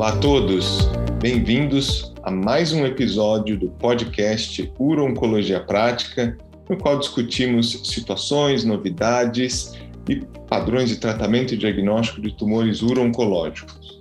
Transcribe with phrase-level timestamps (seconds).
[0.00, 0.88] Olá a todos,
[1.20, 6.38] bem-vindos a mais um episódio do podcast Uro-Oncologia Prática,
[6.70, 9.74] no qual discutimos situações, novidades
[10.08, 14.00] e padrões de tratamento e diagnóstico de tumores uro-oncológicos.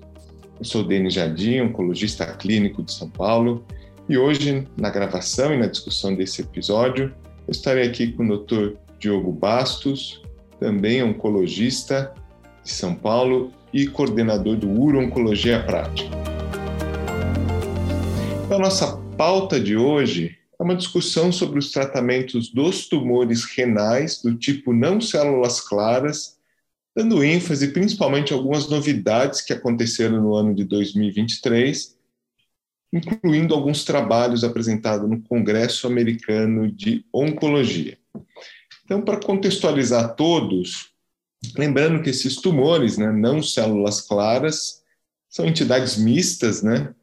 [0.57, 3.65] Eu sou Denis Jardim, oncologista clínico de São Paulo,
[4.07, 7.13] e hoje, na gravação e na discussão desse episódio,
[7.45, 8.77] eu estarei aqui com o Dr.
[8.97, 10.21] Diogo Bastos,
[10.61, 12.13] também oncologista
[12.63, 16.09] de São Paulo e coordenador do Uro-Oncologia Prática.
[18.45, 24.21] Então, a nossa pauta de hoje é uma discussão sobre os tratamentos dos tumores renais
[24.21, 26.37] do tipo não células claras,
[26.95, 31.95] dando ênfase principalmente a algumas novidades que aconteceram no ano de 2023,
[32.91, 37.97] incluindo alguns trabalhos apresentados no Congresso Americano de Oncologia.
[38.83, 40.89] Então, para contextualizar todos,
[41.57, 44.83] lembrando que esses tumores, né, não células claras,
[45.29, 46.93] são entidades mistas, né,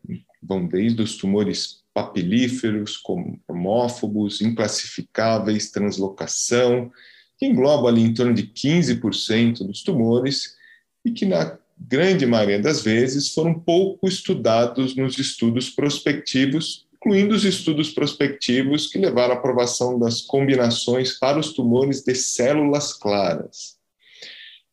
[0.42, 3.00] vão desde os tumores papilíferos,
[3.48, 6.90] homófobos, inclassificáveis, translocação,
[7.38, 10.56] que engloba ali em torno de 15% dos tumores
[11.04, 17.44] e que na grande maioria das vezes foram pouco estudados nos estudos prospectivos incluindo os
[17.44, 23.75] estudos prospectivos que levaram à aprovação das combinações para os tumores de células claras.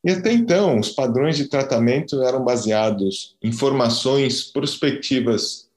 [0.03, 5.69] E até então, os padrões de tratamento eram baseados em informações prospectivas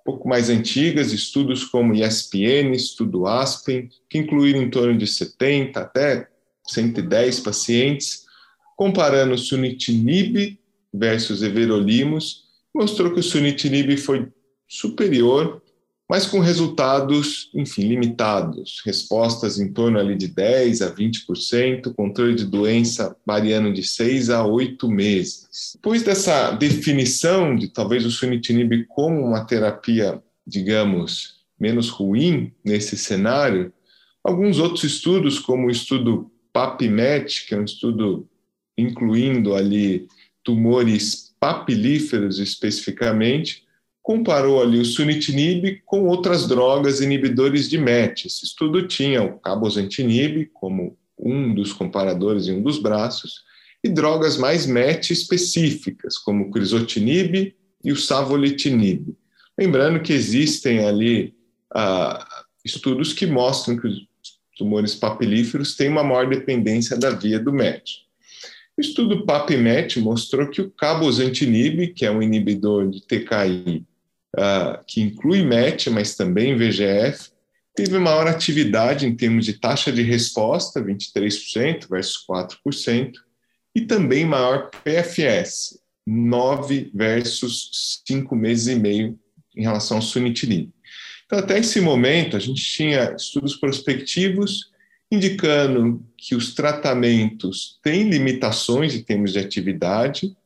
[0.00, 5.80] um pouco mais antigas, estudos como ESPN, estudo Aspen, que incluíram em torno de 70
[5.80, 6.28] até
[6.66, 8.24] 110 pacientes,
[8.76, 10.58] comparando sunitinib
[10.92, 14.28] versus everolimus, mostrou que o sunitinib foi
[14.68, 15.62] superior
[16.08, 22.44] mas com resultados, enfim, limitados, respostas em torno ali de 10 a 20%, controle de
[22.44, 25.72] doença variando de 6 a 8 meses.
[25.74, 33.72] Depois dessa definição de talvez o sunitinib como uma terapia, digamos, menos ruim nesse cenário,
[34.22, 38.28] alguns outros estudos, como o estudo PAPMET, que é um estudo
[38.76, 40.06] incluindo ali
[40.42, 43.63] tumores papilíferos especificamente,
[44.04, 48.26] comparou ali o sunitinib com outras drogas inibidores de MET.
[48.26, 53.42] Esse estudo tinha o cabozantinib como um dos comparadores em um dos braços
[53.82, 59.16] e drogas mais MET específicas, como o crisotinib e o savolitinib.
[59.58, 61.34] Lembrando que existem ali
[61.74, 64.06] ah, estudos que mostram que os
[64.58, 68.04] tumores papilíferos têm uma maior dependência da via do MET.
[68.76, 73.86] O estudo PAPMET mostrou que o cabozantinib, que é um inibidor de TKI
[74.34, 77.30] uh, que inclui MET, mas também VGF,
[77.74, 83.12] teve maior atividade em termos de taxa de resposta, 23% versus 4%,
[83.74, 89.18] e também maior PFS, 9 versus 5 meses e meio
[89.56, 90.70] em relação ao sunitinib.
[91.26, 94.72] Então, até esse momento, a gente tinha estudos prospectivos
[95.10, 100.36] indicando que os tratamentos têm limitações em termos de atividade,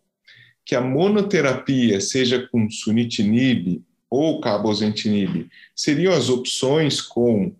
[0.68, 7.54] que a monoterapia, seja com sunitinib ou cabozantinib, seriam as opções com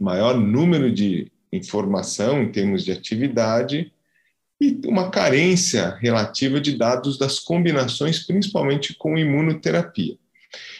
[0.00, 3.92] maior número de informação em termos de atividade
[4.58, 10.16] e uma carência relativa de dados das combinações, principalmente com imunoterapia.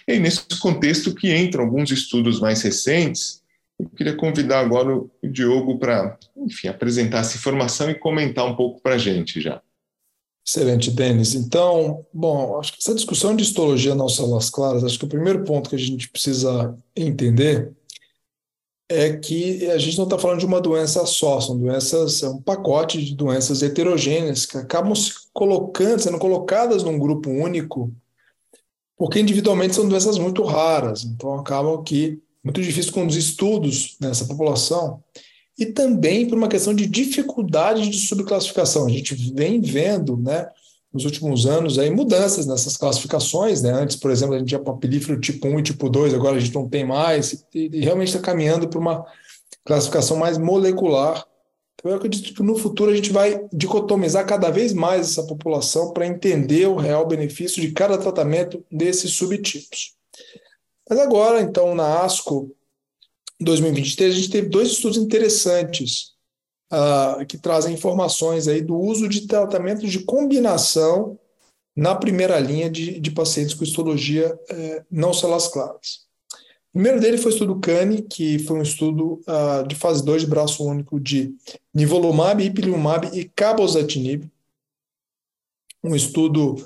[0.09, 3.43] E nesse contexto que entram alguns estudos mais recentes,
[3.79, 8.81] eu queria convidar agora o Diogo para, enfim, apresentar essa informação e comentar um pouco
[8.81, 9.61] para a gente já.
[10.51, 11.37] Excelente, Denis.
[11.37, 15.45] Então, bom, acho que essa discussão de histologia não células claras, acho que o primeiro
[15.45, 17.73] ponto que a gente precisa entender
[18.89, 22.43] é que a gente não está falando de uma doença só, são doenças, é um
[22.43, 27.95] pacote de doenças heterogêneas que acabam se colocando, sendo colocadas num grupo único,
[28.97, 35.01] porque individualmente são doenças muito raras, então acabam que muito difícil conduzir estudos nessa população
[35.61, 38.87] e também por uma questão de dificuldade de subclassificação.
[38.87, 40.49] A gente vem vendo, né,
[40.91, 43.71] nos últimos anos aí mudanças nessas classificações, né?
[43.71, 46.55] Antes, por exemplo, a gente tinha papilífero tipo 1 e tipo 2, agora a gente
[46.55, 49.05] não tem mais, e, e realmente está caminhando para uma
[49.65, 51.25] classificação mais molecular.
[51.75, 55.93] Então, eu acredito que no futuro a gente vai dicotomizar cada vez mais essa população
[55.93, 59.95] para entender o real benefício de cada tratamento desses subtipos.
[60.89, 62.51] Mas agora, então, na ASCO,
[63.45, 66.13] 2023, a gente teve dois estudos interessantes
[66.73, 71.19] uh, que trazem informações aí do uso de tratamentos de combinação
[71.75, 76.01] na primeira linha de, de pacientes com histologia eh, não células claras.
[76.71, 80.23] O primeiro dele foi o estudo CANI, que foi um estudo uh, de fase 2
[80.23, 81.35] de braço único de
[81.73, 84.31] nivolumab, ipilimumab e cabozantinib.
[85.83, 86.57] Um estudo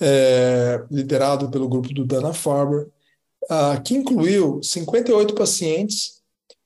[0.00, 2.88] é, liderado pelo grupo do Dana-Farber,
[3.44, 6.13] uh, que incluiu 58 pacientes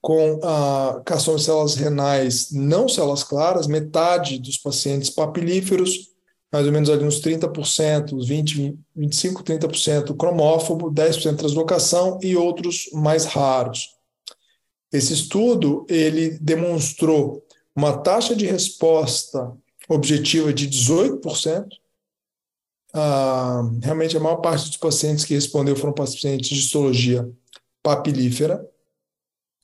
[0.01, 6.09] com uh, carcinoma de células renais não células claras, metade dos pacientes papilíferos,
[6.53, 12.89] mais ou menos ali uns 30%, uns 20, 25, 30% cromófobo, 10% translocação e outros
[12.93, 13.89] mais raros.
[14.93, 17.45] Esse estudo ele demonstrou
[17.77, 19.53] uma taxa de resposta
[19.89, 21.67] objetiva de 18%.
[22.95, 27.31] Ah, realmente, a maior parte dos pacientes que respondeu foram pacientes de histologia
[27.83, 28.67] papilífera.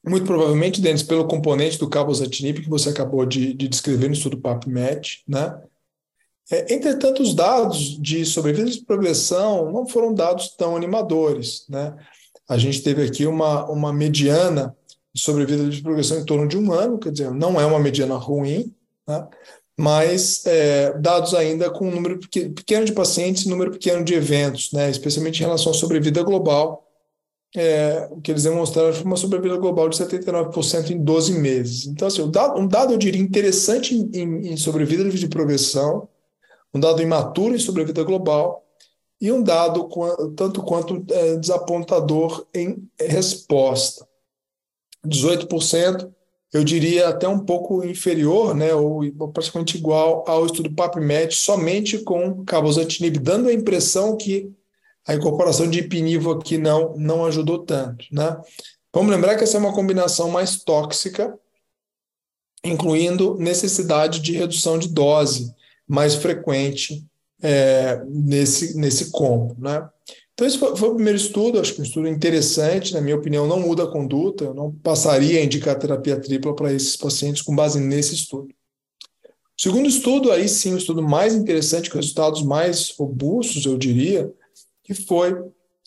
[0.06, 4.38] Muito provavelmente, Denis, pelo componente do cabozantinib que você acabou de, de descrever no estudo
[4.38, 5.58] PAPMET, né?
[6.50, 11.96] É, entretanto, os dados de sobrevida de progressão não foram dados tão animadores, né?
[12.46, 14.76] A gente teve aqui uma, uma mediana
[15.14, 18.16] de sobrevida de progressão em torno de um ano, quer dizer, não é uma mediana
[18.16, 18.74] ruim,
[19.08, 19.26] né?
[19.78, 24.72] mas é, dados ainda com um número pequeno de pacientes e número pequeno de eventos,
[24.72, 24.90] né?
[24.90, 26.83] especialmente em relação à sobrevida global,
[27.56, 31.86] é, o que eles demonstraram foi uma sobrevida global de 79% em 12 meses.
[31.86, 36.08] Então, assim, um dado, um dado eu diria, interessante em, em, em sobrevida de progressão,
[36.74, 38.64] um dado imaturo em sobrevida global,
[39.20, 39.88] e um dado
[40.36, 44.06] tanto quanto é, desapontador em resposta.
[45.06, 46.10] 18%,
[46.52, 49.02] eu diria até um pouco inferior, né, ou
[49.32, 54.52] praticamente igual ao estudo PAPMET, somente com cabozantinib, dando a impressão que
[55.06, 58.06] a incorporação de ipinivo aqui não, não ajudou tanto.
[58.10, 58.36] Né?
[58.92, 61.38] Vamos lembrar que essa é uma combinação mais tóxica,
[62.64, 65.54] incluindo necessidade de redução de dose
[65.86, 67.04] mais frequente
[67.42, 69.54] é, nesse, nesse combo.
[69.58, 69.86] Né?
[70.32, 73.46] Então, esse foi, foi, o primeiro estudo, acho que um estudo interessante, na minha opinião,
[73.46, 77.54] não muda a conduta, eu não passaria a indicar terapia tripla para esses pacientes com
[77.54, 78.48] base nesse estudo.
[79.56, 83.78] O segundo estudo, aí sim, o um estudo mais interessante, com resultados mais robustos, eu
[83.78, 84.32] diria,
[84.84, 85.34] que foi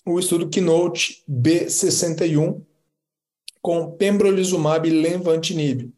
[0.05, 2.61] o estudo Keynote B61
[3.61, 5.91] com pembrolizumab e lenvatinib.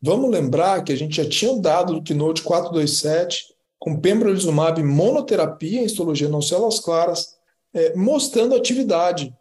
[0.00, 5.84] Vamos lembrar que a gente já tinha dado do Keynote 427 com pembrolizumab monoterapia em
[5.84, 7.36] histologia não células claras,
[7.72, 9.34] é, mostrando atividade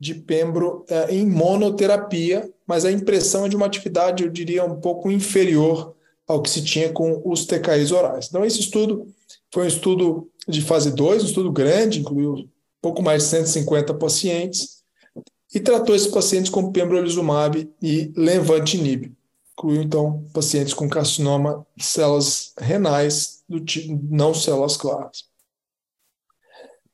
[0.00, 4.80] de pembro é, em monoterapia, mas a impressão é de uma atividade, eu diria, um
[4.80, 5.94] pouco inferior
[6.26, 8.26] ao que se tinha com os TKIs orais.
[8.28, 9.06] Então, esse estudo
[9.52, 12.48] foi um estudo de fase 2, um estudo grande, incluiu
[12.80, 14.78] pouco mais de 150 pacientes,
[15.54, 19.12] e tratou esses pacientes com pembrolizumab e lenvatinib.
[19.52, 25.28] Incluiu, então, pacientes com carcinoma de células renais do tipo não células claras.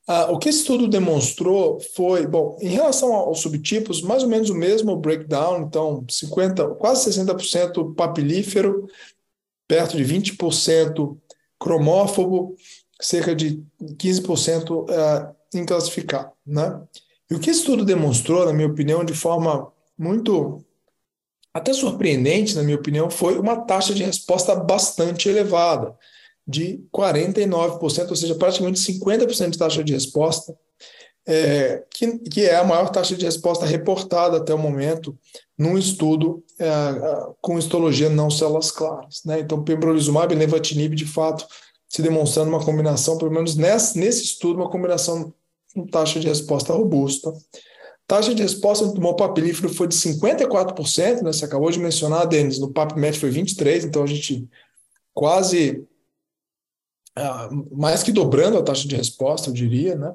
[0.06, 4.50] Ah, o que esse estudo demonstrou foi, bom, em relação aos subtipos, mais ou menos
[4.50, 8.86] o mesmo breakdown, então 50, quase 60% papilífero,
[9.66, 11.16] perto de 20%
[11.58, 12.54] cromófobo,
[13.00, 16.30] cerca de 15% uh, inclassificado.
[16.46, 16.80] Né?
[17.30, 20.64] E o que esse estudo demonstrou, na minha opinião, de forma muito
[21.52, 25.96] até surpreendente, na minha opinião, foi uma taxa de resposta bastante elevada,
[26.46, 30.54] de 49%, ou seja, praticamente 50% de taxa de resposta,
[31.26, 35.16] é, que, que é a maior taxa de resposta reportada até o momento
[35.56, 36.66] num estudo é,
[37.40, 39.22] com histologia não células claras.
[39.24, 39.40] Né?
[39.40, 41.46] Então, pembrolizumab e lenvatinib, de fato,
[41.94, 45.32] se demonstrando uma combinação, pelo menos nesse, nesse estudo, uma combinação
[45.72, 47.32] com taxa de resposta robusta.
[48.04, 51.32] Taxa de resposta no tumor papilífero foi de 54%, né?
[51.32, 54.48] Você acabou de mencionar, Denis, no PAPMET foi 23%, então a gente
[55.12, 55.86] quase
[57.16, 60.12] uh, mais que dobrando a taxa de resposta, eu diria, né?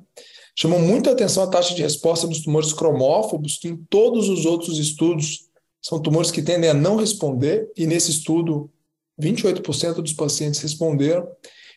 [0.53, 4.77] Chamou muita atenção a taxa de resposta nos tumores cromófobos, que em todos os outros
[4.77, 5.47] estudos
[5.81, 8.69] são tumores que tendem a não responder, e nesse estudo
[9.17, 11.25] 28% dos pacientes responderam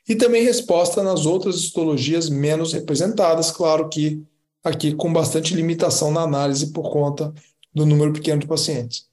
[0.08, 4.22] e também resposta nas outras histologias menos representadas, claro que
[4.62, 7.32] aqui com bastante limitação na análise por conta
[7.74, 9.06] do número pequeno de pacientes.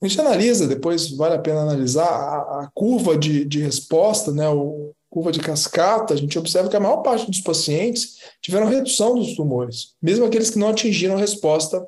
[0.00, 4.48] A gente analisa, depois vale a pena analisar a, a curva de, de resposta, né,
[4.48, 9.14] o curva de cascata, a gente observa que a maior parte dos pacientes tiveram redução
[9.14, 11.86] dos tumores, mesmo aqueles que não atingiram resposta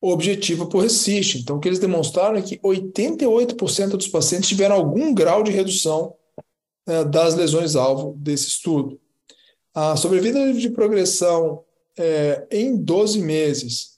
[0.00, 1.38] objetiva por RECIST.
[1.38, 6.14] Então, o que eles demonstraram é que 88% dos pacientes tiveram algum grau de redução
[6.90, 9.00] é, das lesões-alvo desse estudo.
[9.72, 11.62] A sobrevida de progressão
[11.96, 13.90] é, em 12 meses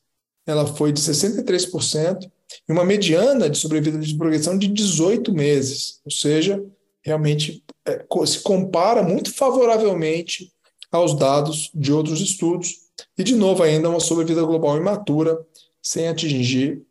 [0.46, 2.30] ela foi de 63%
[2.68, 6.62] e uma mediana de sobrevida de progressão de 18 meses, ou seja,
[7.02, 10.52] realmente é, se compara muito favoravelmente
[10.90, 12.74] aos dados de outros estudos
[13.16, 15.40] e, de novo, ainda uma sobrevida global imatura,
[15.80, 16.82] sem atingir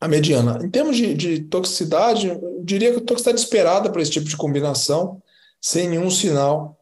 [0.00, 0.58] a mediana.
[0.62, 4.36] Em termos de, de toxicidade, eu diria que a toxicidade esperada para esse tipo de
[4.36, 5.20] combinação,
[5.60, 6.78] sem nenhum sinal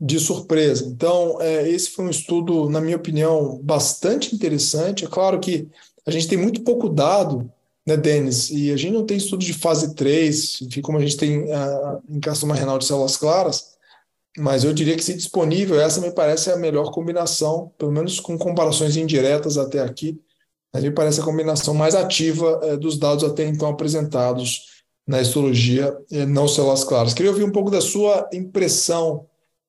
[0.00, 0.84] de surpresa.
[0.86, 5.04] Então, é, esse foi um estudo, na minha opinião, bastante interessante.
[5.04, 5.68] É claro que
[6.06, 7.50] a gente tem muito pouco dado,
[7.86, 8.50] né, Denis?
[8.50, 12.02] E a gente não tem estudo de fase 3, enfim, como a gente tem uh,
[12.08, 13.78] em carcinoma renal de células claras,
[14.36, 18.38] mas eu diria que, se disponível, essa me parece a melhor combinação, pelo menos com
[18.38, 20.20] comparações indiretas até aqui,
[20.74, 26.26] me parece a combinação mais ativa uh, dos dados até então apresentados na histologia uh,
[26.26, 27.14] não células claras.
[27.14, 29.26] Queria ouvir um pouco da sua impressão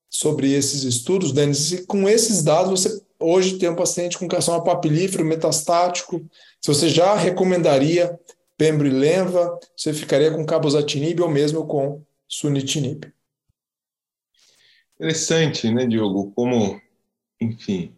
[0.09, 4.63] sobre esses estudos, Denis, e com esses dados você hoje tem um paciente com carcinoma
[4.63, 6.25] papilífero metastático,
[6.61, 8.17] se você já recomendaria
[8.57, 13.05] pembrolizumab, você ficaria com cabozantinib ou mesmo com sunitinib.
[14.95, 16.31] Interessante, né, Diogo?
[16.31, 16.79] Como,
[17.39, 17.95] enfim,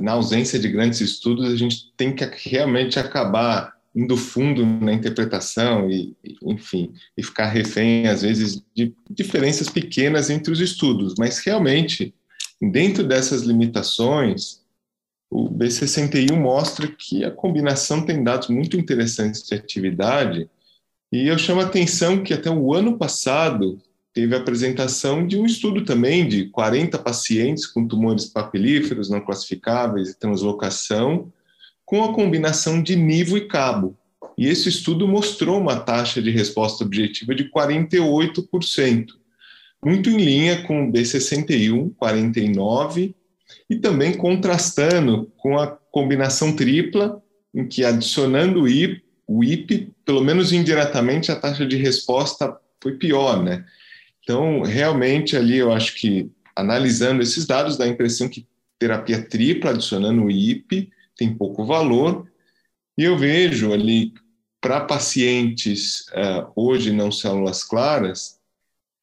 [0.00, 5.90] na ausência de grandes estudos, a gente tem que realmente acabar indo fundo na interpretação
[5.90, 11.14] e, enfim, e ficar refém, às vezes, de diferenças pequenas entre os estudos.
[11.18, 12.14] Mas, realmente,
[12.60, 14.62] dentro dessas limitações,
[15.30, 20.48] o B61 mostra que a combinação tem dados muito interessantes de atividade,
[21.12, 23.78] e eu chamo a atenção que até o ano passado
[24.14, 30.10] teve a apresentação de um estudo também de 40 pacientes com tumores papilíferos não classificáveis
[30.10, 31.32] e translocação,
[31.84, 33.96] com a combinação de nivo e cabo.
[34.36, 39.06] E esse estudo mostrou uma taxa de resposta objetiva de 48%,
[39.84, 43.14] muito em linha com o B61, 49%,
[43.68, 47.22] e também contrastando com a combinação tripla,
[47.54, 52.92] em que adicionando o IP, o IP, pelo menos indiretamente, a taxa de resposta foi
[52.92, 53.64] pior, né?
[54.22, 58.46] Então, realmente ali eu acho que analisando esses dados dá a impressão que
[58.78, 62.28] terapia tripla adicionando o IP tem pouco valor.
[62.96, 64.12] E eu vejo ali
[64.60, 68.40] para pacientes uh, hoje não células claras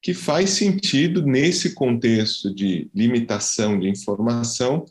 [0.01, 4.85] que faz sentido nesse contexto de limitação de informação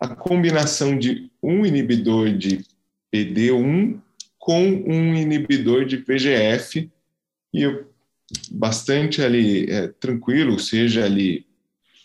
[0.00, 2.64] a combinação de um inibidor de
[3.12, 4.00] PD1
[4.38, 6.88] com um inibidor de VGF
[7.52, 7.87] e eu
[8.50, 11.46] bastante ali é, tranquilo, seja ali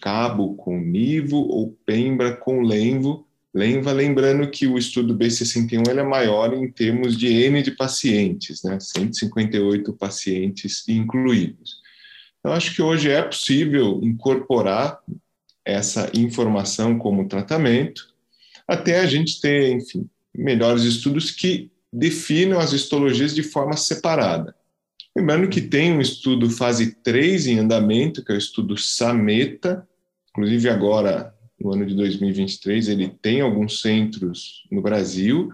[0.02, 6.04] cabo com nivo ou pembra com lenvo, lenva, lembrando que o estudo B61 ele é
[6.04, 11.82] maior em termos de N de pacientes, né, 158 pacientes incluídos.
[12.44, 15.00] Eu acho que hoje é possível incorporar
[15.64, 18.10] essa informação como tratamento,
[18.68, 24.54] até a gente ter, enfim, melhores estudos que definam as histologias de forma separada.
[25.16, 29.88] Lembrando que tem um estudo fase 3 em andamento, que é o estudo SAMETA,
[30.32, 35.52] inclusive agora, no ano de 2023, ele tem alguns centros no Brasil,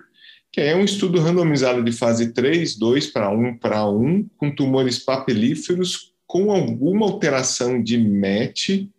[0.52, 4.98] que é um estudo randomizado de fase 3, 2 para 1 para 1, com tumores
[4.98, 8.90] papilíferos com alguma alteração de MET,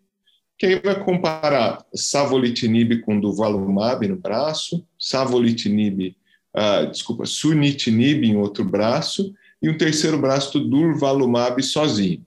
[0.59, 6.17] que aí vai comparar savolitinib com duvalumab no braço, savolitinib,
[6.55, 12.25] uh, desculpa, sunitinib em outro braço, e um terceiro braço do durvalumab sozinho.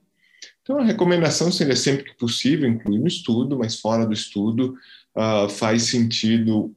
[0.61, 4.77] Então, a recomendação seria sempre que possível incluir no estudo, mas fora do estudo
[5.15, 6.73] uh, faz sentido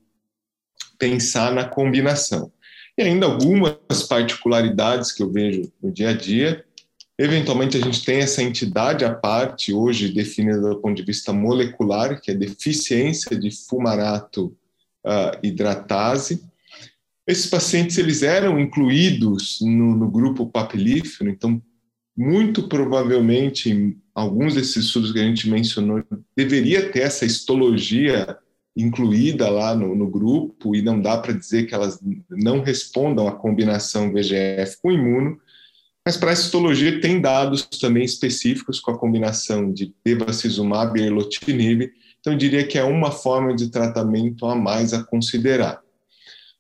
[0.99, 2.51] pensar na combinação.
[2.99, 6.65] E ainda algumas particularidades que eu vejo no dia a dia.
[7.19, 12.21] Eventualmente, a gente tem essa entidade à parte, hoje definida do ponto de vista molecular,
[12.21, 14.47] que é deficiência de fumarato
[15.05, 16.43] uh, hidratase,
[17.27, 21.61] esses pacientes eles eram incluídos no, no grupo papilífero, então
[22.17, 26.03] muito provavelmente alguns desses estudos que a gente mencionou
[26.35, 28.39] deveria ter essa histologia
[28.77, 31.99] incluída lá no, no grupo e não dá para dizer que elas
[32.31, 35.39] não respondam à combinação VGF com imuno,
[36.05, 41.91] mas para essa histologia tem dados também específicos com a combinação de bevacizumab e erlotinib,
[42.21, 45.81] então eu diria que é uma forma de tratamento a mais a considerar.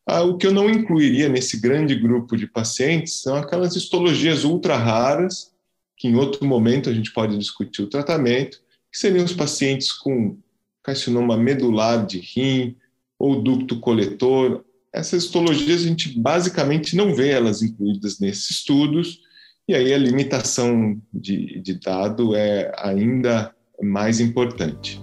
[0.08, 4.76] Ah, o que eu não incluiria nesse grande grupo de pacientes são aquelas histologias ultra
[4.76, 5.50] raras,
[5.96, 8.58] que em outro momento a gente pode discutir o tratamento,
[8.92, 10.38] que seriam os pacientes com
[10.80, 12.76] carcinoma medular de rim
[13.18, 14.64] ou ducto coletor.
[14.92, 19.20] Essas histologias a gente basicamente não vê elas incluídas nesses estudos,
[19.68, 25.00] e aí a limitação de, de dado é ainda mais importante.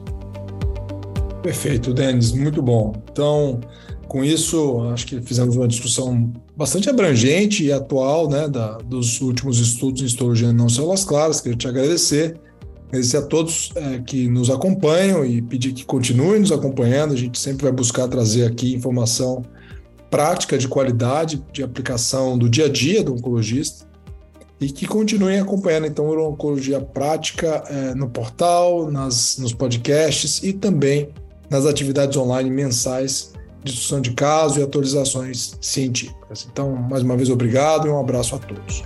[1.42, 2.94] Perfeito, Denis, muito bom.
[3.12, 3.60] Então,
[4.14, 9.58] com isso, acho que fizemos uma discussão bastante abrangente e atual né, da, dos últimos
[9.58, 11.42] estudos em histologia não células claras.
[11.42, 12.40] Queria te agradecer,
[12.90, 17.16] agradecer a todos é, que nos acompanham e pedir que continuem nos acompanhando.
[17.16, 19.42] A gente sempre vai buscar trazer aqui informação
[20.12, 23.88] prática de qualidade, de aplicação do dia a dia do oncologista.
[24.62, 30.54] e que continuem acompanhando então a Oncologia Prática é, no portal, nas, nos podcasts e
[30.54, 31.10] também
[31.50, 36.48] nas atividades online mensais discussão de casos e atualizações científicas.
[36.52, 38.84] Então, mais uma vez, obrigado e um abraço a todos.